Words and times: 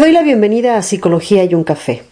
Doy 0.00 0.12
la 0.12 0.22
bienvenida 0.22 0.78
a 0.78 0.82
Psicología 0.82 1.44
y 1.44 1.52
un 1.52 1.62
café, 1.62 2.04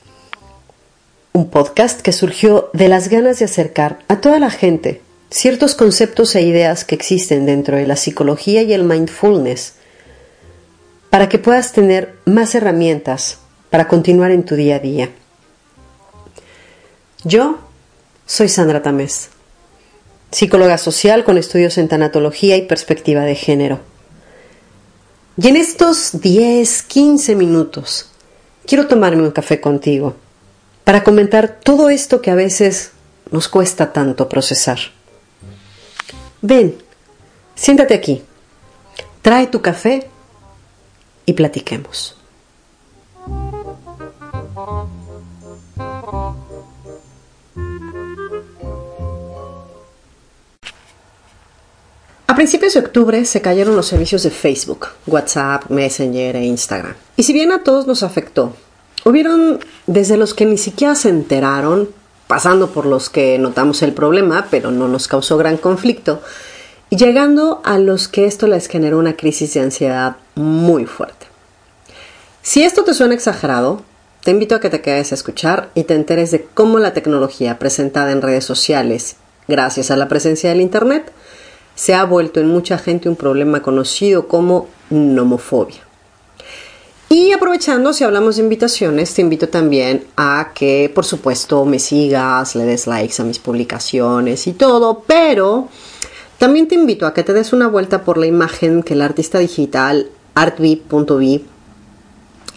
un 1.33 1.48
podcast 1.48 2.02
que 2.02 2.12
surgió 2.12 2.69
de 2.74 2.87
las 2.87 3.09
ganas 3.09 3.38
de 3.38 3.47
acercar 3.47 4.01
a 4.09 4.20
toda 4.20 4.38
la 4.38 4.51
gente 4.51 5.01
ciertos 5.30 5.74
conceptos 5.74 6.34
e 6.34 6.42
ideas 6.42 6.84
que 6.84 6.95
existen 6.95 7.47
dentro 7.47 7.78
de 7.78 7.87
la 7.87 7.97
psicología 7.97 8.62
y 8.62 8.74
el 8.74 8.84
mindfulness 8.84 9.77
para 11.09 11.30
que 11.30 11.38
puedas 11.38 11.73
tener 11.73 12.12
más 12.27 12.55
herramientas 12.55 13.38
para 13.70 13.89
continuar 13.89 14.33
en 14.33 14.45
tu 14.45 14.55
día 14.55 14.77
a 14.77 14.80
día. 14.80 15.09
Yo 17.25 17.59
soy 18.27 18.50
Sandra 18.50 18.83
Tamés, 18.83 19.30
psicóloga 20.30 20.77
social 20.77 21.25
con 21.25 21.39
estudios 21.39 21.78
en 21.78 21.89
tanatología 21.89 22.59
y 22.59 22.66
perspectiva 22.66 23.23
de 23.23 23.34
género. 23.34 23.80
Y 25.41 25.47
en 25.47 25.56
estos 25.56 26.20
10, 26.20 26.83
15 26.83 27.36
minutos 27.36 28.11
quiero 28.67 28.89
tomarme 28.89 29.22
un 29.22 29.31
café 29.31 29.61
contigo 29.61 30.17
para 30.83 31.05
comentar 31.05 31.61
todo 31.62 31.91
esto 31.91 32.20
que 32.20 32.33
a 32.33 32.34
veces 32.34 32.91
nos 33.31 33.47
cuesta 33.47 33.92
tanto 33.92 34.28
procesar. 34.28 34.78
Ven, 36.42 36.77
siéntate 37.55 37.94
aquí, 37.94 38.25
trae 39.22 39.47
tu 39.47 39.62
café 39.62 40.09
y 41.25 41.34
platiquemos. 41.34 42.17
Principios 52.39 52.75
de 52.75 52.78
octubre 52.78 53.25
se 53.25 53.41
cayeron 53.41 53.75
los 53.75 53.86
servicios 53.89 54.22
de 54.22 54.31
Facebook, 54.31 54.86
WhatsApp, 55.08 55.69
Messenger 55.70 56.36
e 56.36 56.44
Instagram. 56.44 56.94
Y 57.17 57.25
si 57.25 57.33
bien 57.33 57.50
a 57.50 57.64
todos 57.64 57.89
nos 57.89 58.05
afectó, 58.05 58.55
hubieron 59.05 59.58
desde 59.89 60.17
los 60.17 60.34
que 60.34 60.47
ni 60.47 60.56
siquiera 60.56 60.94
se 60.94 61.09
enteraron, 61.09 61.89
pasando 62.28 62.70
por 62.70 62.86
los 62.86 63.11
que 63.11 63.41
notamos 63.41 63.83
el 63.83 63.92
problema, 63.92 64.47
pero 64.53 64.70
no 64.70 64.86
nos 64.86 65.09
causó 65.09 65.36
gran 65.36 65.56
conflicto, 65.56 66.22
y 66.91 66.97
llegando 66.97 67.61
a 67.64 67.77
los 67.77 68.06
que 68.06 68.27
esto 68.27 68.47
les 68.47 68.69
generó 68.69 69.00
una 69.00 69.16
crisis 69.16 69.55
de 69.55 69.61
ansiedad 69.62 70.14
muy 70.36 70.86
fuerte. 70.86 71.27
Si 72.42 72.62
esto 72.62 72.84
te 72.84 72.94
suena 72.94 73.14
exagerado, 73.14 73.83
te 74.22 74.31
invito 74.31 74.55
a 74.55 74.61
que 74.61 74.70
te 74.70 74.81
quedes 74.81 75.11
a 75.11 75.16
escuchar 75.16 75.70
y 75.75 75.83
te 75.83 75.97
enteres 75.97 76.31
de 76.31 76.47
cómo 76.55 76.78
la 76.78 76.92
tecnología 76.92 77.59
presentada 77.59 78.12
en 78.12 78.22
redes 78.22 78.44
sociales, 78.44 79.16
gracias 79.48 79.91
a 79.91 79.97
la 79.97 80.06
presencia 80.06 80.50
del 80.50 80.61
Internet, 80.61 81.11
se 81.79 81.95
ha 81.95 82.03
vuelto 82.05 82.41
en 82.41 82.48
mucha 82.48 82.77
gente 82.77 83.09
un 83.09 83.15
problema 83.15 83.62
conocido 83.62 84.27
como 84.27 84.67
nomofobia. 84.91 85.79
Y 87.09 87.31
aprovechando, 87.31 87.93
si 87.93 88.03
hablamos 88.03 88.34
de 88.34 88.43
invitaciones, 88.43 89.15
te 89.15 89.22
invito 89.22 89.49
también 89.49 90.05
a 90.17 90.50
que, 90.56 90.91
por 90.93 91.05
supuesto, 91.05 91.65
me 91.65 91.78
sigas, 91.78 92.56
le 92.56 92.65
des 92.65 92.88
likes 92.88 93.22
a 93.22 93.25
mis 93.25 93.38
publicaciones 93.38 94.49
y 94.49 94.55
todo, 94.55 95.05
pero 95.06 95.69
también 96.38 96.67
te 96.67 96.75
invito 96.75 97.06
a 97.06 97.15
que 97.15 97.22
te 97.22 97.33
des 97.33 97.53
una 97.53 97.69
vuelta 97.69 98.03
por 98.03 98.19
la 98.19 98.27
imagen 98.27 98.83
que 98.83 98.94
el 98.94 99.03
artista 99.03 99.38
digital 99.38 100.09
artv.v 100.34 101.44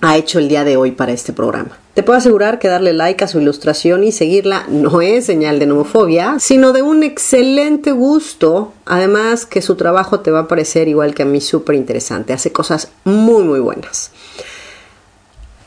ha 0.01 0.17
hecho 0.17 0.39
el 0.39 0.49
día 0.49 0.63
de 0.63 0.77
hoy 0.77 0.93
para 0.93 1.11
este 1.11 1.31
programa. 1.31 1.77
Te 1.93 2.03
puedo 2.03 2.17
asegurar 2.17 2.57
que 2.57 2.69
darle 2.69 2.93
like 2.93 3.25
a 3.25 3.27
su 3.27 3.41
ilustración 3.41 4.05
y 4.05 4.13
seguirla 4.13 4.65
no 4.69 5.01
es 5.01 5.25
señal 5.25 5.59
de 5.59 5.65
nomofobia, 5.65 6.37
sino 6.39 6.71
de 6.71 6.81
un 6.81 7.03
excelente 7.03 7.91
gusto. 7.91 8.71
Además 8.85 9.45
que 9.45 9.61
su 9.61 9.75
trabajo 9.75 10.21
te 10.21 10.31
va 10.31 10.39
a 10.39 10.47
parecer 10.47 10.87
igual 10.87 11.13
que 11.13 11.23
a 11.23 11.25
mí 11.25 11.41
súper 11.41 11.75
interesante. 11.75 12.31
Hace 12.31 12.53
cosas 12.53 12.91
muy 13.03 13.43
muy 13.43 13.59
buenas. 13.59 14.11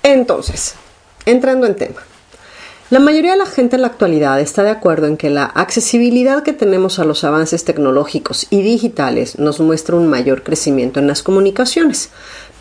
Entonces, 0.02 0.76
entrando 1.26 1.66
en 1.66 1.76
tema. 1.76 2.00
La 2.88 3.00
mayoría 3.00 3.32
de 3.32 3.38
la 3.38 3.46
gente 3.46 3.76
en 3.76 3.82
la 3.82 3.88
actualidad 3.88 4.40
está 4.40 4.62
de 4.62 4.70
acuerdo 4.70 5.06
en 5.06 5.18
que 5.18 5.28
la 5.28 5.44
accesibilidad 5.44 6.42
que 6.42 6.52
tenemos 6.54 6.98
a 6.98 7.04
los 7.04 7.24
avances 7.24 7.64
tecnológicos 7.64 8.46
y 8.48 8.62
digitales 8.62 9.38
nos 9.38 9.60
muestra 9.60 9.96
un 9.96 10.08
mayor 10.08 10.42
crecimiento 10.42 11.00
en 11.00 11.06
las 11.06 11.22
comunicaciones, 11.22 12.10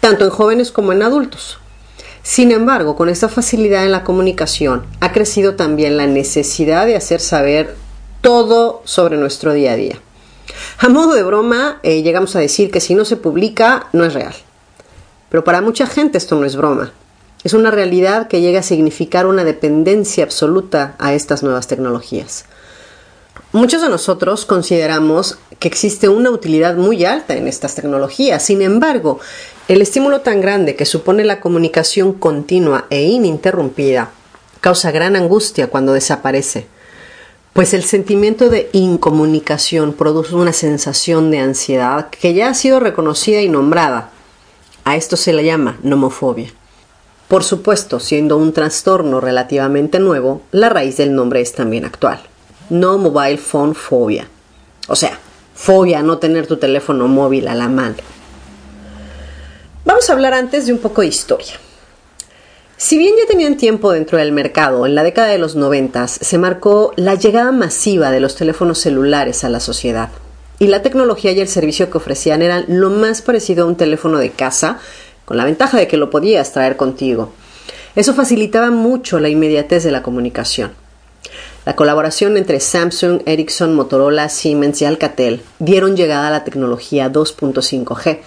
tanto 0.01 0.25
en 0.25 0.31
jóvenes 0.31 0.71
como 0.71 0.91
en 0.91 1.03
adultos. 1.03 1.59
Sin 2.23 2.51
embargo, 2.51 2.95
con 2.95 3.09
esta 3.09 3.27
facilidad 3.27 3.83
en 3.83 3.91
la 3.91 4.05
comunicación 4.05 4.85
ha 5.01 5.11
crecido 5.11 5.55
también 5.55 5.97
la 5.97 6.07
necesidad 6.07 6.85
de 6.85 6.95
hacer 6.95 7.19
saber 7.19 7.75
todo 8.21 8.81
sobre 8.85 9.17
nuestro 9.17 9.51
día 9.51 9.73
a 9.73 9.75
día. 9.75 9.99
A 10.79 10.87
modo 10.87 11.15
de 11.15 11.23
broma, 11.23 11.79
eh, 11.83 12.01
llegamos 12.01 12.37
a 12.37 12.39
decir 12.39 12.71
que 12.71 12.79
si 12.79 12.95
no 12.95 13.03
se 13.03 13.17
publica, 13.17 13.87
no 13.91 14.05
es 14.05 14.13
real. 14.13 14.33
Pero 15.29 15.43
para 15.43 15.59
mucha 15.61 15.85
gente 15.85 16.17
esto 16.17 16.39
no 16.39 16.45
es 16.45 16.55
broma. 16.55 16.93
Es 17.43 17.53
una 17.53 17.71
realidad 17.71 18.29
que 18.29 18.39
llega 18.39 18.61
a 18.61 18.63
significar 18.63 19.25
una 19.25 19.43
dependencia 19.43 20.23
absoluta 20.23 20.95
a 20.99 21.13
estas 21.13 21.43
nuevas 21.43 21.67
tecnologías. 21.67 22.45
Muchos 23.53 23.83
de 23.83 23.89
nosotros 23.89 24.47
consideramos 24.47 25.37
que 25.59 25.67
existe 25.67 26.09
una 26.09 26.31
utilidad 26.31 26.75
muy 26.75 27.05
alta 27.05 27.35
en 27.35 27.47
estas 27.47 27.75
tecnologías. 27.75 28.41
Sin 28.41 28.63
embargo, 28.63 29.19
el 29.67 29.83
estímulo 29.83 30.21
tan 30.21 30.41
grande 30.41 30.75
que 30.75 30.87
supone 30.87 31.23
la 31.23 31.39
comunicación 31.39 32.13
continua 32.13 32.87
e 32.89 33.03
ininterrumpida 33.03 34.09
causa 34.59 34.89
gran 34.89 35.15
angustia 35.15 35.67
cuando 35.67 35.93
desaparece, 35.93 36.65
pues 37.53 37.75
el 37.75 37.83
sentimiento 37.83 38.49
de 38.49 38.69
incomunicación 38.71 39.93
produce 39.93 40.33
una 40.33 40.51
sensación 40.51 41.29
de 41.29 41.37
ansiedad 41.37 42.09
que 42.09 42.33
ya 42.33 42.49
ha 42.49 42.53
sido 42.55 42.79
reconocida 42.79 43.39
y 43.41 43.49
nombrada. 43.49 44.09
A 44.83 44.95
esto 44.95 45.15
se 45.15 45.31
le 45.31 45.45
llama 45.45 45.77
nomofobia. 45.83 46.51
Por 47.27 47.43
supuesto, 47.43 47.99
siendo 47.99 48.35
un 48.35 48.51
trastorno 48.51 49.21
relativamente 49.21 49.99
nuevo, 49.99 50.41
la 50.51 50.69
raíz 50.69 50.97
del 50.97 51.13
nombre 51.13 51.41
es 51.41 51.53
también 51.53 51.85
actual. 51.85 52.32
No 52.69 52.97
mobile 52.97 53.37
phone 53.37 53.75
phobia. 53.75 54.27
O 54.87 54.95
sea, 54.95 55.19
fobia 55.53 55.99
a 55.99 56.03
no 56.03 56.17
tener 56.17 56.47
tu 56.47 56.57
teléfono 56.57 57.07
móvil 57.07 57.47
a 57.47 57.55
la 57.55 57.69
mano. 57.69 57.95
Vamos 59.85 60.09
a 60.09 60.13
hablar 60.13 60.33
antes 60.33 60.65
de 60.65 60.73
un 60.73 60.79
poco 60.79 61.01
de 61.01 61.07
historia. 61.07 61.53
Si 62.77 62.97
bien 62.97 63.15
ya 63.17 63.25
tenían 63.27 63.57
tiempo 63.57 63.91
dentro 63.91 64.17
del 64.17 64.31
mercado, 64.31 64.85
en 64.85 64.95
la 64.95 65.03
década 65.03 65.27
de 65.27 65.37
los 65.37 65.55
90 65.55 66.07
se 66.07 66.37
marcó 66.37 66.93
la 66.95 67.15
llegada 67.15 67.51
masiva 67.51 68.11
de 68.11 68.19
los 68.19 68.35
teléfonos 68.35 68.79
celulares 68.79 69.43
a 69.43 69.49
la 69.49 69.59
sociedad. 69.59 70.09
Y 70.59 70.67
la 70.67 70.81
tecnología 70.81 71.31
y 71.31 71.39
el 71.39 71.47
servicio 71.47 71.89
que 71.89 71.97
ofrecían 71.97 72.41
eran 72.41 72.65
lo 72.67 72.89
más 72.89 73.21
parecido 73.21 73.63
a 73.63 73.67
un 73.67 73.77
teléfono 73.77 74.17
de 74.17 74.31
casa, 74.31 74.79
con 75.25 75.37
la 75.37 75.45
ventaja 75.45 75.77
de 75.77 75.87
que 75.87 75.97
lo 75.97 76.09
podías 76.09 76.51
traer 76.51 76.75
contigo. 76.75 77.31
Eso 77.95 78.13
facilitaba 78.13 78.71
mucho 78.71 79.19
la 79.19 79.29
inmediatez 79.29 79.83
de 79.83 79.91
la 79.91 80.03
comunicación. 80.03 80.82
La 81.65 81.75
colaboración 81.77 82.35
entre 82.35 82.59
Samsung, 82.59 83.21
Ericsson, 83.25 83.73
Motorola, 83.73 84.27
Siemens 84.27 84.81
y 84.81 84.85
Alcatel 84.85 85.41
dieron 85.59 85.95
llegada 85.95 86.27
a 86.27 86.31
la 86.31 86.43
tecnología 86.43 87.11
2.5G 87.11 88.19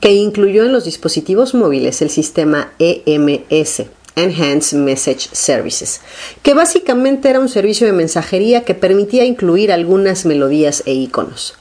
que 0.00 0.12
incluyó 0.14 0.64
en 0.64 0.72
los 0.72 0.84
dispositivos 0.84 1.54
móviles 1.54 2.02
el 2.02 2.10
sistema 2.10 2.72
EMS, 2.80 3.84
Enhanced 4.16 4.76
Message 4.76 5.28
Services, 5.30 6.00
que 6.42 6.54
básicamente 6.54 7.30
era 7.30 7.38
un 7.38 7.48
servicio 7.48 7.86
de 7.86 7.92
mensajería 7.92 8.64
que 8.64 8.74
permitía 8.74 9.24
incluir 9.24 9.70
algunas 9.70 10.26
melodías 10.26 10.82
e 10.86 10.92
iconos. 10.92 11.54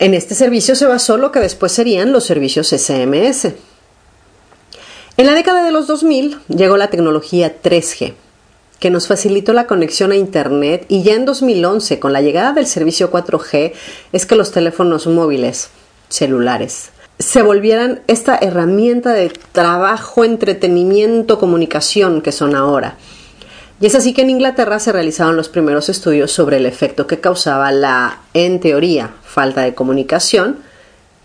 En 0.00 0.12
este 0.12 0.34
servicio 0.34 0.74
se 0.74 0.86
basó 0.86 1.18
lo 1.18 1.30
que 1.30 1.38
después 1.38 1.70
serían 1.70 2.10
los 2.10 2.24
servicios 2.24 2.70
SMS. 2.70 3.52
En 5.16 5.26
la 5.26 5.34
década 5.34 5.62
de 5.62 5.70
los 5.70 5.86
2000 5.86 6.38
llegó 6.48 6.76
la 6.76 6.90
tecnología 6.90 7.62
3G, 7.62 8.14
que 8.82 8.90
nos 8.90 9.06
facilitó 9.06 9.52
la 9.52 9.68
conexión 9.68 10.10
a 10.10 10.16
Internet 10.16 10.86
y 10.88 11.04
ya 11.04 11.14
en 11.14 11.24
2011, 11.24 12.00
con 12.00 12.12
la 12.12 12.20
llegada 12.20 12.52
del 12.52 12.66
servicio 12.66 13.12
4G, 13.12 13.74
es 14.12 14.26
que 14.26 14.34
los 14.34 14.50
teléfonos 14.50 15.06
móviles, 15.06 15.68
celulares, 16.08 16.90
se 17.16 17.42
volvieran 17.42 18.00
esta 18.08 18.36
herramienta 18.36 19.12
de 19.12 19.32
trabajo, 19.52 20.24
entretenimiento, 20.24 21.38
comunicación 21.38 22.22
que 22.22 22.32
son 22.32 22.56
ahora. 22.56 22.96
Y 23.80 23.86
es 23.86 23.94
así 23.94 24.12
que 24.12 24.22
en 24.22 24.30
Inglaterra 24.30 24.80
se 24.80 24.90
realizaron 24.90 25.36
los 25.36 25.48
primeros 25.48 25.88
estudios 25.88 26.32
sobre 26.32 26.56
el 26.56 26.66
efecto 26.66 27.06
que 27.06 27.20
causaba 27.20 27.70
la, 27.70 28.22
en 28.34 28.58
teoría, 28.58 29.12
falta 29.22 29.60
de 29.60 29.76
comunicación 29.76 30.56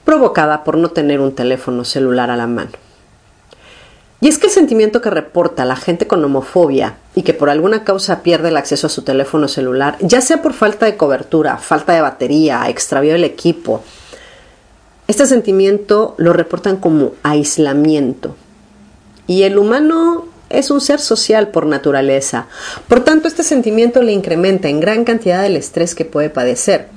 provocada 0.06 0.64
por 0.64 0.78
no 0.78 0.92
tener 0.92 1.20
un 1.20 1.34
teléfono 1.34 1.86
celular 1.86 2.30
a 2.30 2.38
la 2.38 2.46
mano. 2.46 2.70
Y 4.22 4.28
es 4.28 4.38
que 4.38 4.46
el 4.46 4.54
sentimiento 4.54 5.02
que 5.02 5.10
reporta 5.10 5.66
la 5.66 5.76
gente 5.76 6.06
con 6.06 6.24
homofobia 6.24 6.98
y 7.18 7.24
que 7.24 7.34
por 7.34 7.50
alguna 7.50 7.84
causa 7.84 8.22
pierde 8.22 8.50
el 8.50 8.58
acceso 8.58 8.86
a 8.86 8.92
su 8.92 9.02
teléfono 9.02 9.48
celular, 9.48 9.98
ya 10.02 10.22
sea 10.22 10.44
por 10.44 10.54
falta 10.54 10.86
de 10.86 10.98
cobertura, 10.98 11.58
falta 11.58 11.94
de 11.94 12.02
batería, 12.02 12.70
extravío 12.70 13.14
del 13.14 13.24
equipo, 13.24 13.82
este 15.08 15.26
sentimiento 15.26 16.14
lo 16.20 16.32
reportan 16.32 16.78
como 16.78 17.14
aislamiento. 17.24 18.36
Y 19.26 19.42
el 19.44 19.58
humano 19.58 20.28
es 20.52 20.70
un 20.70 20.80
ser 20.80 21.00
social 21.00 21.48
por 21.48 21.66
naturaleza. 21.66 22.46
Por 22.88 23.04
tanto, 23.04 23.28
este 23.28 23.42
sentimiento 23.42 24.04
le 24.04 24.12
incrementa 24.12 24.68
en 24.70 24.80
gran 24.80 25.04
cantidad 25.04 25.44
el 25.44 25.56
estrés 25.56 25.96
que 25.96 26.06
puede 26.06 26.30
padecer. 26.30 26.90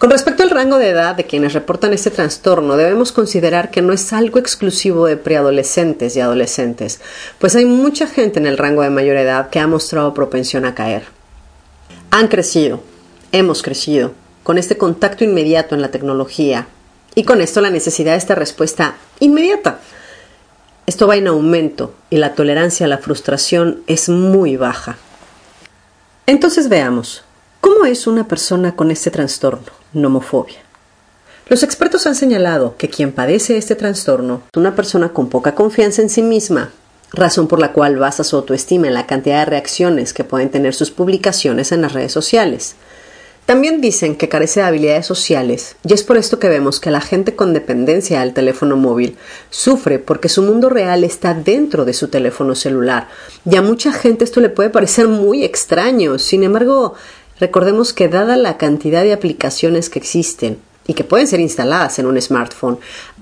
Con 0.00 0.08
respecto 0.08 0.42
al 0.42 0.48
rango 0.48 0.78
de 0.78 0.88
edad 0.88 1.14
de 1.14 1.26
quienes 1.26 1.52
reportan 1.52 1.92
este 1.92 2.10
trastorno, 2.10 2.78
debemos 2.78 3.12
considerar 3.12 3.70
que 3.70 3.82
no 3.82 3.92
es 3.92 4.14
algo 4.14 4.38
exclusivo 4.38 5.04
de 5.04 5.18
preadolescentes 5.18 6.16
y 6.16 6.20
adolescentes, 6.20 7.02
pues 7.38 7.54
hay 7.54 7.66
mucha 7.66 8.06
gente 8.06 8.38
en 8.38 8.46
el 8.46 8.56
rango 8.56 8.80
de 8.80 8.88
mayor 8.88 9.18
edad 9.18 9.50
que 9.50 9.58
ha 9.58 9.66
mostrado 9.66 10.14
propensión 10.14 10.64
a 10.64 10.74
caer. 10.74 11.02
Han 12.10 12.28
crecido, 12.28 12.82
hemos 13.30 13.62
crecido, 13.62 14.12
con 14.42 14.56
este 14.56 14.78
contacto 14.78 15.22
inmediato 15.22 15.74
en 15.74 15.82
la 15.82 15.90
tecnología 15.90 16.66
y 17.14 17.24
con 17.24 17.42
esto 17.42 17.60
la 17.60 17.68
necesidad 17.68 18.12
de 18.12 18.18
esta 18.18 18.34
respuesta 18.34 18.94
inmediata. 19.18 19.80
Esto 20.86 21.08
va 21.08 21.16
en 21.16 21.26
aumento 21.26 21.92
y 22.08 22.16
la 22.16 22.34
tolerancia 22.34 22.86
a 22.86 22.88
la 22.88 22.96
frustración 22.96 23.82
es 23.86 24.08
muy 24.08 24.56
baja. 24.56 24.96
Entonces 26.24 26.70
veamos, 26.70 27.22
¿cómo 27.60 27.84
es 27.84 28.06
una 28.06 28.26
persona 28.26 28.74
con 28.76 28.90
este 28.90 29.10
trastorno? 29.10 29.72
nomofobia. 29.92 30.58
Los 31.48 31.62
expertos 31.62 32.06
han 32.06 32.14
señalado 32.14 32.76
que 32.76 32.88
quien 32.88 33.10
padece 33.10 33.56
este 33.56 33.74
trastorno 33.74 34.42
es 34.52 34.56
una 34.56 34.76
persona 34.76 35.08
con 35.08 35.28
poca 35.28 35.54
confianza 35.54 36.00
en 36.00 36.08
sí 36.08 36.22
misma, 36.22 36.70
razón 37.12 37.48
por 37.48 37.58
la 37.58 37.72
cual 37.72 37.96
basa 37.96 38.22
su 38.22 38.36
autoestima 38.36 38.86
en 38.86 38.94
la 38.94 39.06
cantidad 39.06 39.40
de 39.40 39.50
reacciones 39.50 40.12
que 40.12 40.22
pueden 40.22 40.50
tener 40.50 40.74
sus 40.74 40.90
publicaciones 40.90 41.72
en 41.72 41.82
las 41.82 41.92
redes 41.92 42.12
sociales. 42.12 42.76
También 43.46 43.80
dicen 43.80 44.14
que 44.14 44.28
carece 44.28 44.60
de 44.60 44.66
habilidades 44.66 45.06
sociales, 45.06 45.74
y 45.84 45.92
es 45.92 46.04
por 46.04 46.16
esto 46.16 46.38
que 46.38 46.48
vemos 46.48 46.78
que 46.78 46.92
la 46.92 47.00
gente 47.00 47.34
con 47.34 47.52
dependencia 47.52 48.20
al 48.20 48.32
teléfono 48.32 48.76
móvil 48.76 49.16
sufre 49.48 49.98
porque 49.98 50.28
su 50.28 50.42
mundo 50.42 50.68
real 50.68 51.02
está 51.02 51.34
dentro 51.34 51.84
de 51.84 51.94
su 51.94 52.06
teléfono 52.06 52.54
celular, 52.54 53.08
y 53.44 53.56
a 53.56 53.62
mucha 53.62 53.90
gente 53.90 54.22
esto 54.22 54.38
le 54.38 54.50
puede 54.50 54.70
parecer 54.70 55.08
muy 55.08 55.42
extraño, 55.42 56.20
sin 56.20 56.44
embargo, 56.44 56.94
Recordemos 57.40 57.92
que 57.92 58.08
dada 58.08 58.36
la 58.36 58.58
cantidad 58.58 59.02
de 59.02 59.14
aplicaciones 59.14 59.88
que 59.88 59.98
existen 59.98 60.58
y 60.86 60.94
que 60.94 61.04
pueden 61.04 61.26
ser 61.26 61.40
instaladas 61.40 61.98
en 61.98 62.06
un 62.06 62.20
smartphone, 62.20 62.78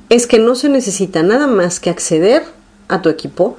es 0.09 0.27
que 0.27 0.39
no 0.39 0.55
se 0.55 0.69
necesita 0.69 1.23
nada 1.23 1.47
más 1.47 1.81
que 1.81 1.91
acceder 1.91 2.43
a 2.89 3.01
tu 3.01 3.09
equipo 3.09 3.57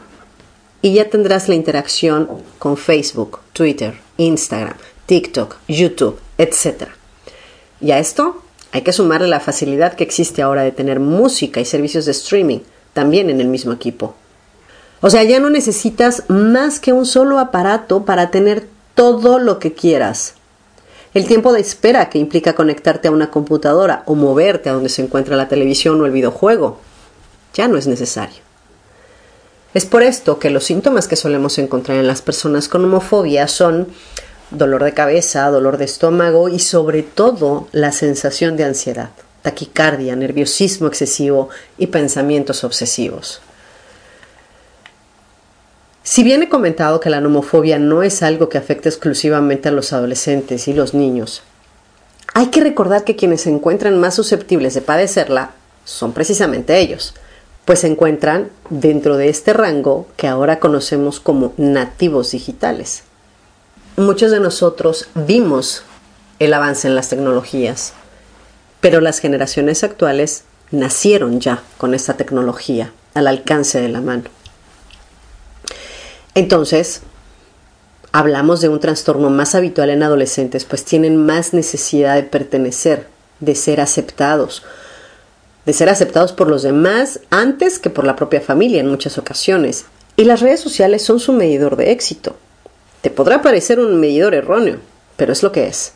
y 0.81 0.93
ya 0.93 1.09
tendrás 1.09 1.47
la 1.47 1.55
interacción 1.55 2.27
con 2.57 2.75
Facebook, 2.75 3.39
Twitter, 3.53 3.95
Instagram, 4.17 4.75
TikTok, 5.05 5.57
YouTube, 5.67 6.19
etc. 6.37 6.89
Y 7.79 7.91
a 7.91 7.99
esto 7.99 8.41
hay 8.71 8.81
que 8.81 8.93
sumarle 8.93 9.27
la 9.27 9.39
facilidad 9.39 9.93
que 9.93 10.03
existe 10.03 10.41
ahora 10.41 10.63
de 10.63 10.71
tener 10.71 10.99
música 10.99 11.59
y 11.59 11.65
servicios 11.65 12.05
de 12.05 12.11
streaming 12.11 12.59
también 12.93 13.29
en 13.29 13.39
el 13.41 13.47
mismo 13.47 13.73
equipo. 13.73 14.15
O 15.01 15.09
sea, 15.09 15.23
ya 15.23 15.39
no 15.39 15.49
necesitas 15.49 16.23
más 16.27 16.79
que 16.79 16.91
un 16.91 17.05
solo 17.05 17.39
aparato 17.39 18.03
para 18.03 18.31
tener 18.31 18.67
todo 18.95 19.39
lo 19.39 19.59
que 19.59 19.73
quieras. 19.73 20.33
El 21.13 21.25
tiempo 21.25 21.53
de 21.53 21.59
espera 21.59 22.09
que 22.09 22.19
implica 22.19 22.53
conectarte 22.53 23.07
a 23.07 23.11
una 23.11 23.31
computadora 23.31 24.03
o 24.05 24.13
moverte 24.13 24.69
a 24.69 24.73
donde 24.73 24.89
se 24.89 25.01
encuentra 25.01 25.35
la 25.35 25.47
televisión 25.47 25.99
o 25.99 26.05
el 26.05 26.11
videojuego 26.11 26.79
ya 27.53 27.67
no 27.67 27.77
es 27.77 27.87
necesario. 27.87 28.37
Es 29.73 29.85
por 29.85 30.03
esto 30.03 30.37
que 30.37 30.51
los 30.51 30.65
síntomas 30.65 31.07
que 31.07 31.15
solemos 31.15 31.57
encontrar 31.57 31.97
en 31.97 32.07
las 32.07 32.21
personas 32.21 32.67
con 32.67 32.85
homofobia 32.85 33.47
son 33.47 33.87
dolor 34.51 34.83
de 34.83 34.93
cabeza, 34.93 35.49
dolor 35.49 35.77
de 35.77 35.85
estómago 35.85 36.47
y 36.49 36.59
sobre 36.59 37.03
todo 37.03 37.67
la 37.71 37.91
sensación 37.91 38.55
de 38.55 38.65
ansiedad, 38.65 39.09
taquicardia, 39.41 40.15
nerviosismo 40.15 40.87
excesivo 40.87 41.49
y 41.77 41.87
pensamientos 41.87 42.63
obsesivos. 42.63 43.41
Si 46.11 46.23
bien 46.23 46.41
he 46.41 46.49
comentado 46.49 46.99
que 46.99 47.11
la 47.11 47.21
nomofobia 47.21 47.77
no 47.77 48.01
es 48.01 48.23
algo 48.23 48.49
que 48.49 48.57
afecte 48.57 48.89
exclusivamente 48.89 49.69
a 49.69 49.71
los 49.71 49.93
adolescentes 49.93 50.67
y 50.67 50.73
los 50.73 50.95
niños, 50.95 51.43
hay 52.33 52.47
que 52.47 52.61
recordar 52.61 53.03
que 53.03 53.15
quienes 53.15 53.41
se 53.41 53.51
encuentran 53.51 53.99
más 53.99 54.15
susceptibles 54.15 54.73
de 54.73 54.81
padecerla 54.81 55.51
son 55.85 56.13
precisamente 56.13 56.79
ellos, 56.79 57.13
pues 57.63 57.81
se 57.81 57.87
encuentran 57.87 58.49
dentro 58.71 59.17
de 59.17 59.29
este 59.29 59.53
rango 59.53 60.07
que 60.17 60.27
ahora 60.27 60.59
conocemos 60.59 61.19
como 61.19 61.53
nativos 61.57 62.31
digitales. 62.31 63.03
Muchos 63.95 64.31
de 64.31 64.39
nosotros 64.39 65.09
vimos 65.13 65.83
el 66.39 66.55
avance 66.55 66.87
en 66.87 66.95
las 66.95 67.09
tecnologías, 67.09 67.93
pero 68.81 68.99
las 68.99 69.19
generaciones 69.19 69.83
actuales 69.83 70.43
nacieron 70.71 71.39
ya 71.39 71.61
con 71.77 71.93
esta 71.93 72.15
tecnología 72.15 72.93
al 73.13 73.27
alcance 73.27 73.79
de 73.79 73.89
la 73.89 74.01
mano. 74.01 74.38
Entonces, 76.39 77.01
hablamos 78.13 78.61
de 78.61 78.69
un 78.69 78.79
trastorno 78.79 79.29
más 79.29 79.55
habitual 79.55 79.89
en 79.89 80.03
adolescentes, 80.03 80.63
pues 80.63 80.85
tienen 80.85 81.17
más 81.17 81.53
necesidad 81.53 82.15
de 82.15 82.23
pertenecer, 82.23 83.07
de 83.41 83.55
ser 83.55 83.81
aceptados, 83.81 84.63
de 85.65 85.73
ser 85.73 85.89
aceptados 85.89 86.31
por 86.31 86.47
los 86.47 86.63
demás 86.63 87.19
antes 87.29 87.77
que 87.77 87.89
por 87.89 88.05
la 88.05 88.15
propia 88.15 88.39
familia 88.39 88.79
en 88.79 88.87
muchas 88.87 89.17
ocasiones. 89.17 89.83
Y 90.15 90.23
las 90.23 90.39
redes 90.39 90.61
sociales 90.61 91.01
son 91.01 91.19
su 91.19 91.33
medidor 91.33 91.75
de 91.75 91.91
éxito. 91.91 92.37
Te 93.01 93.09
podrá 93.09 93.41
parecer 93.41 93.81
un 93.81 93.99
medidor 93.99 94.33
erróneo, 94.33 94.77
pero 95.17 95.33
es 95.33 95.43
lo 95.43 95.51
que 95.51 95.67
es. 95.67 95.91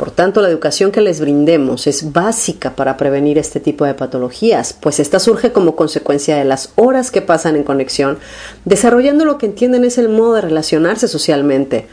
Por 0.00 0.10
tanto, 0.10 0.40
la 0.40 0.48
educación 0.48 0.92
que 0.92 1.02
les 1.02 1.20
brindemos 1.20 1.86
es 1.86 2.14
básica 2.14 2.74
para 2.74 2.96
prevenir 2.96 3.36
este 3.36 3.60
tipo 3.60 3.84
de 3.84 3.92
patologías, 3.92 4.72
pues 4.72 4.98
esta 4.98 5.18
surge 5.18 5.52
como 5.52 5.76
consecuencia 5.76 6.36
de 6.36 6.46
las 6.46 6.72
horas 6.76 7.10
que 7.10 7.20
pasan 7.20 7.54
en 7.54 7.64
conexión, 7.64 8.18
desarrollando 8.64 9.26
lo 9.26 9.36
que 9.36 9.44
entienden 9.44 9.84
es 9.84 9.98
el 9.98 10.08
modo 10.08 10.36
de 10.36 10.40
relacionarse 10.40 11.06
socialmente, 11.06 11.86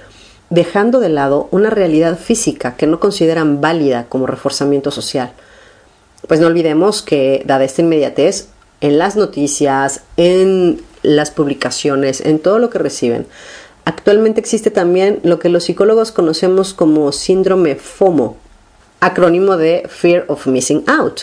dejando 0.50 1.02
de 1.02 1.10
lado 1.10 1.50
una 1.52 1.70
realidad 1.70 2.18
física 2.18 2.78
que 2.78 2.88
no 2.88 3.02
consideran 3.02 3.60
válida 3.60 4.06
como 4.08 4.26
reforzamiento 4.26 4.90
social. 4.90 5.34
Pues 6.30 6.40
no 6.40 6.48
olvidemos 6.48 7.02
que, 7.02 7.44
dada 7.46 7.66
esta 7.66 7.82
inmediatez, 7.82 8.48
en 8.80 9.00
las 9.00 9.18
noticias, 9.18 10.04
en 10.16 10.82
las 11.04 11.30
publicaciones, 11.32 12.22
en 12.22 12.40
todo 12.40 12.58
lo 12.58 12.70
que 12.70 12.80
reciben, 12.80 13.28
Actualmente 13.88 14.42
existe 14.42 14.70
también 14.70 15.22
lo 15.24 15.40
que 15.40 15.48
los 15.48 15.64
psicólogos 15.64 16.12
conocemos 16.12 16.74
como 16.74 17.10
síndrome 17.14 17.76
FOMO, 17.76 18.36
acrónimo 19.00 19.56
de 19.56 19.88
Fear 19.88 20.26
of 20.28 20.46
Missing 20.46 20.84
Out, 20.88 21.22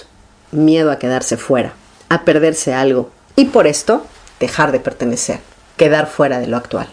miedo 0.50 0.90
a 0.90 0.98
quedarse 0.98 1.36
fuera, 1.36 1.74
a 2.08 2.24
perderse 2.24 2.72
algo 2.72 3.10
y 3.36 3.44
por 3.44 3.66
esto 3.66 4.06
dejar 4.40 4.72
de 4.72 4.80
pertenecer, 4.80 5.40
quedar 5.76 6.06
fuera 6.06 6.38
de 6.38 6.46
lo 6.46 6.56
actual. 6.56 6.88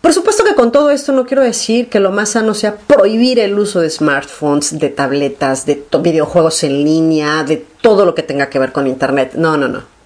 Por 0.00 0.12
supuesto 0.12 0.44
que 0.44 0.54
con 0.54 0.70
todo 0.70 0.90
esto 0.90 1.10
no 1.10 1.26
quiero 1.26 1.42
decir 1.42 1.88
que 1.88 1.98
lo 1.98 2.12
más 2.12 2.28
sano 2.28 2.54
sea 2.54 2.76
prohibir 2.76 3.40
el 3.40 3.58
uso 3.58 3.80
de 3.80 3.90
smartphones, 3.90 4.78
de 4.78 4.90
tabletas, 4.90 5.66
de 5.66 5.84
videojuegos 6.02 6.62
en 6.62 6.84
línea, 6.84 7.42
de 7.42 7.56
todo 7.56 8.04
lo 8.04 8.14
que 8.14 8.22
tenga 8.22 8.48
que 8.48 8.60
ver 8.60 8.70
con 8.70 8.86
Internet. 8.86 9.32
No, 9.34 9.56
no, 9.56 9.66
no. 9.66 9.97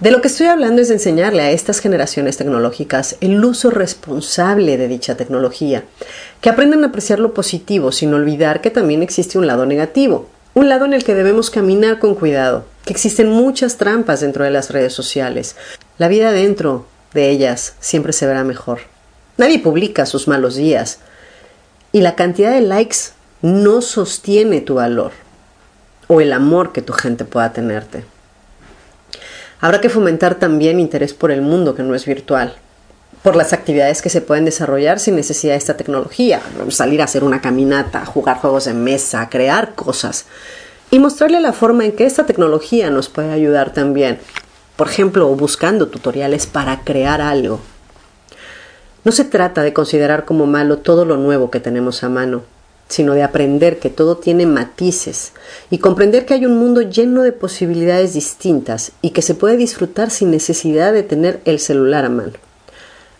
De 0.00 0.10
lo 0.10 0.20
que 0.20 0.28
estoy 0.28 0.48
hablando 0.48 0.82
es 0.82 0.88
de 0.88 0.94
enseñarle 0.94 1.42
a 1.42 1.52
estas 1.52 1.78
generaciones 1.78 2.36
tecnológicas 2.36 3.16
el 3.20 3.42
uso 3.44 3.70
responsable 3.70 4.76
de 4.76 4.88
dicha 4.88 5.16
tecnología, 5.16 5.84
que 6.40 6.50
aprendan 6.50 6.82
a 6.82 6.88
apreciar 6.88 7.20
lo 7.20 7.32
positivo 7.32 7.92
sin 7.92 8.12
olvidar 8.12 8.60
que 8.60 8.70
también 8.70 9.02
existe 9.02 9.38
un 9.38 9.46
lado 9.46 9.66
negativo, 9.66 10.28
un 10.52 10.68
lado 10.68 10.84
en 10.84 10.94
el 10.94 11.04
que 11.04 11.14
debemos 11.14 11.48
caminar 11.48 12.00
con 12.00 12.16
cuidado, 12.16 12.64
que 12.84 12.92
existen 12.92 13.28
muchas 13.28 13.76
trampas 13.76 14.20
dentro 14.20 14.44
de 14.44 14.50
las 14.50 14.70
redes 14.70 14.92
sociales. 14.92 15.54
La 15.96 16.08
vida 16.08 16.32
dentro 16.32 16.86
de 17.14 17.30
ellas 17.30 17.74
siempre 17.78 18.12
se 18.12 18.26
verá 18.26 18.42
mejor. 18.42 18.80
Nadie 19.36 19.60
publica 19.60 20.06
sus 20.06 20.26
malos 20.26 20.56
días 20.56 20.98
y 21.92 22.00
la 22.00 22.16
cantidad 22.16 22.52
de 22.52 22.62
likes 22.62 22.96
no 23.42 23.80
sostiene 23.80 24.60
tu 24.60 24.74
valor 24.74 25.12
o 26.08 26.20
el 26.20 26.32
amor 26.32 26.72
que 26.72 26.82
tu 26.82 26.92
gente 26.92 27.24
pueda 27.24 27.52
tenerte. 27.52 28.04
Habrá 29.64 29.80
que 29.80 29.88
fomentar 29.88 30.34
también 30.34 30.78
interés 30.78 31.14
por 31.14 31.30
el 31.30 31.40
mundo 31.40 31.74
que 31.74 31.82
no 31.82 31.94
es 31.94 32.04
virtual, 32.04 32.52
por 33.22 33.34
las 33.34 33.54
actividades 33.54 34.02
que 34.02 34.10
se 34.10 34.20
pueden 34.20 34.44
desarrollar 34.44 35.00
sin 35.00 35.16
necesidad 35.16 35.54
de 35.54 35.58
esta 35.58 35.78
tecnología, 35.78 36.42
salir 36.68 37.00
a 37.00 37.04
hacer 37.04 37.24
una 37.24 37.40
caminata, 37.40 38.04
jugar 38.04 38.36
juegos 38.36 38.66
de 38.66 38.74
mesa, 38.74 39.26
crear 39.30 39.74
cosas 39.74 40.26
y 40.90 40.98
mostrarle 40.98 41.40
la 41.40 41.54
forma 41.54 41.86
en 41.86 41.92
que 41.92 42.04
esta 42.04 42.26
tecnología 42.26 42.90
nos 42.90 43.08
puede 43.08 43.32
ayudar 43.32 43.72
también. 43.72 44.18
por 44.76 44.88
ejemplo, 44.88 45.28
buscando 45.28 45.88
tutoriales 45.88 46.46
para 46.46 46.80
crear 46.80 47.22
algo. 47.22 47.58
No 49.02 49.12
se 49.12 49.24
trata 49.24 49.62
de 49.62 49.72
considerar 49.72 50.26
como 50.26 50.44
malo 50.44 50.76
todo 50.76 51.06
lo 51.06 51.16
nuevo 51.16 51.50
que 51.50 51.60
tenemos 51.60 52.04
a 52.04 52.10
mano, 52.10 52.42
sino 52.88 53.14
de 53.14 53.22
aprender 53.22 53.78
que 53.78 53.90
todo 53.90 54.16
tiene 54.16 54.46
matices 54.46 55.32
y 55.70 55.78
comprender 55.78 56.26
que 56.26 56.34
hay 56.34 56.46
un 56.46 56.58
mundo 56.58 56.82
lleno 56.82 57.22
de 57.22 57.32
posibilidades 57.32 58.14
distintas 58.14 58.92
y 59.02 59.10
que 59.10 59.22
se 59.22 59.34
puede 59.34 59.56
disfrutar 59.56 60.10
sin 60.10 60.30
necesidad 60.30 60.92
de 60.92 61.02
tener 61.02 61.40
el 61.44 61.58
celular 61.58 62.04
a 62.04 62.10
mano. 62.10 62.32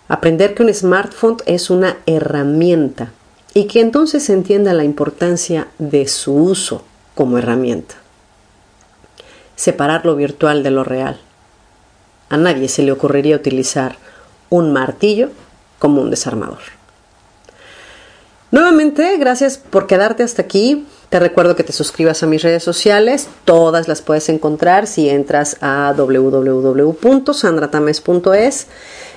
Aprender 0.09 0.55
que 0.55 0.63
un 0.63 0.73
smartphone 0.73 1.39
es 1.47 1.71
una 1.71 1.97
herramienta 2.07 3.11
y 3.55 3.65
que 3.67 3.81
entonces 3.81 4.25
se 4.25 4.33
entienda 4.33 4.75
la 4.75 4.85
importancia 4.85 5.69
de 5.79 6.07
su 6.09 6.35
uso 6.35 6.85
como 7.15 7.39
herramienta. 7.39 7.95
Separar 9.57 10.05
lo 10.05 10.17
virtual 10.17 10.63
de 10.63 10.71
lo 10.71 10.85
real. 10.85 11.21
A 12.29 12.37
nadie 12.37 12.69
se 12.69 12.83
le 12.83 12.93
ocurriría 12.93 13.37
utilizar 13.37 13.97
un 14.51 14.73
martillo 14.73 15.31
como 15.79 16.03
un 16.03 16.11
desarmador. 16.11 16.59
Nuevamente, 18.55 19.17
gracias 19.17 19.59
por 19.59 19.89
quedarte 19.89 20.23
hasta 20.23 20.43
aquí. 20.43 20.87
Te 21.09 21.19
recuerdo 21.19 21.57
que 21.57 21.65
te 21.65 21.73
suscribas 21.73 22.23
a 22.23 22.29
mis 22.29 22.41
redes 22.41 22.63
sociales. 22.63 23.27
Todas 23.45 23.89
las 23.89 24.01
puedes 24.01 24.29
encontrar 24.29 24.87
si 24.87 25.09
entras 25.09 25.57
a 25.61 25.93
www.sandratames.es. 25.97 28.67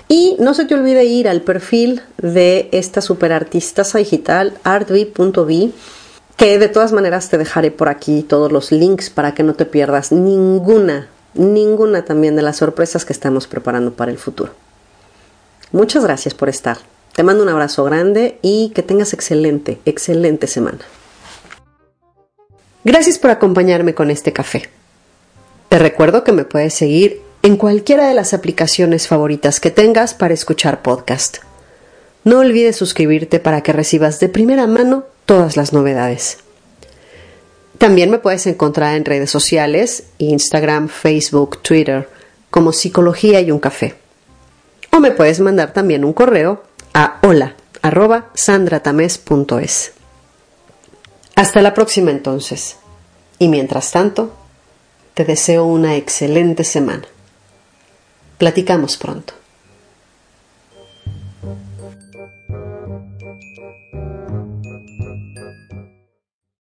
Y 0.08 0.38
no 0.39 0.56
se 0.56 0.65
te 0.65 0.74
olvide 0.74 1.06
ir 1.06 1.29
al 1.29 1.41
perfil 1.41 2.01
de 2.17 2.67
esta 2.72 3.00
superartista 3.00 3.84
digital, 3.84 4.58
artv.b, 4.63 5.70
que 6.36 6.58
de 6.58 6.67
todas 6.67 6.91
maneras 6.91 7.29
te 7.29 7.38
dejaré 7.38 7.70
por 7.70 7.89
aquí 7.89 8.24
todos 8.24 8.51
los 8.51 8.72
links 8.72 9.12
para 9.12 9.36
que 9.36 9.44
no 9.44 9.53
te 9.53 9.65
pierdas 9.65 10.12
ninguna, 10.12 11.10
ninguna 11.36 12.06
también 12.06 12.36
de 12.36 12.41
las 12.41 12.58
sorpresas 12.58 13.06
que 13.06 13.13
estamos 13.13 13.46
preparando 13.46 13.94
para 13.94 14.10
el 14.10 14.17
futuro. 14.17 14.51
Muchas 15.72 16.03
gracias 16.03 16.34
por 16.34 16.50
estar. 16.50 16.79
Te 17.17 17.24
mando 17.24 17.41
un 17.41 17.50
abrazo 17.50 17.83
grande 17.83 18.38
y 18.43 18.69
que 18.75 18.83
tengas 18.83 19.12
excelente, 19.12 19.79
excelente 19.86 20.45
semana. 20.45 20.81
Gracias 22.83 23.17
por 23.17 23.31
acompañarme 23.31 23.95
con 23.95 24.12
este 24.12 24.33
café. 24.33 24.69
Te 25.67 25.79
recuerdo 25.79 26.24
que 26.24 26.31
me 26.31 26.45
puedes 26.45 26.75
seguir 26.75 27.24
en 27.41 27.57
cualquiera 27.57 28.07
de 28.07 28.13
las 28.13 28.36
aplicaciones 28.36 29.07
favoritas 29.07 29.59
que 29.59 29.71
tengas 29.71 30.13
para 30.13 30.36
escuchar 30.36 30.83
podcast. 30.83 31.38
No 32.24 32.38
olvides 32.38 32.75
suscribirte 32.75 33.39
para 33.39 33.63
que 33.63 33.74
recibas 33.74 34.19
de 34.19 34.29
primera 34.29 34.67
mano 34.67 35.05
todas 35.25 35.57
las 35.57 35.74
novedades. 35.74 36.38
También 37.79 38.12
me 38.12 38.19
puedes 38.19 38.45
encontrar 38.45 38.95
en 38.95 39.05
redes 39.05 39.31
sociales, 39.31 40.03
Instagram, 40.19 40.88
Facebook, 40.88 41.63
Twitter, 41.63 42.07
como 42.51 42.74
Psicología 42.74 43.41
y 43.41 43.50
un 43.50 43.57
Café. 43.57 43.95
O 44.91 45.00
me 45.00 45.09
puedes 45.09 45.39
mandar 45.39 45.74
también 45.74 46.05
un 46.05 46.13
correo 46.13 46.66
a 46.98 47.20
hola 47.22 47.54
arroba 47.84 48.32
sandratames.es. 48.34 49.92
Hasta 51.36 51.62
la 51.62 51.75
próxima 51.75 52.10
entonces. 52.10 52.77
Y 53.38 53.50
mientras 53.50 53.92
tanto, 53.92 54.34
te 55.13 55.24
deseo 55.24 55.66
una 55.66 55.96
excelente 55.96 56.63
semana. 56.63 57.04
Platicamos 58.39 58.98
pronto. 58.98 59.36